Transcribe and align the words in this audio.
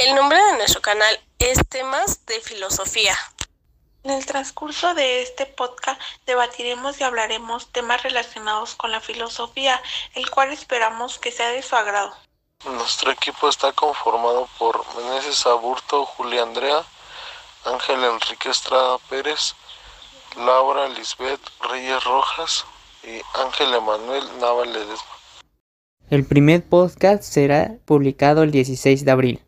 El 0.00 0.14
nombre 0.14 0.42
de 0.42 0.56
nuestro 0.56 0.80
canal 0.80 1.20
es 1.38 1.58
Temas 1.68 2.24
de 2.24 2.40
Filosofía. 2.40 3.14
En 4.02 4.12
el 4.12 4.24
transcurso 4.24 4.94
de 4.94 5.20
este 5.20 5.44
podcast 5.44 6.00
debatiremos 6.24 6.98
y 6.98 7.04
hablaremos 7.04 7.70
temas 7.70 8.02
relacionados 8.02 8.74
con 8.76 8.92
la 8.92 9.02
filosofía, 9.02 9.78
el 10.14 10.30
cual 10.30 10.52
esperamos 10.52 11.18
que 11.18 11.30
sea 11.30 11.50
de 11.50 11.60
su 11.60 11.76
agrado. 11.76 12.14
Nuestro 12.64 13.10
equipo 13.10 13.50
está 13.50 13.72
conformado 13.72 14.48
por 14.58 14.82
Meneses 14.96 15.44
Aburto, 15.44 16.06
Julia 16.06 16.44
Andrea, 16.44 16.82
Ángel 17.66 18.02
Enrique 18.02 18.48
Estrada 18.48 18.96
Pérez, 19.10 19.54
Laura 20.34 20.88
Lisbeth 20.88 21.42
Reyes 21.68 22.02
Rojas 22.04 22.64
y 23.02 23.20
Ángel 23.38 23.74
Emanuel 23.74 24.24
Naval 24.40 24.72
Ledesma. 24.72 25.18
El 26.08 26.24
primer 26.24 26.66
podcast 26.66 27.22
será 27.22 27.74
publicado 27.84 28.42
el 28.42 28.50
16 28.50 29.04
de 29.04 29.10
abril. 29.10 29.44